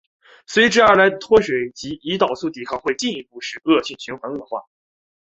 [0.47, 4.65] 随之而来的脱水及胰岛素抵抗会进一步使恶性循环恶化。